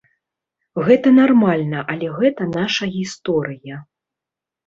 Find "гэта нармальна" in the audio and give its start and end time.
0.87-1.83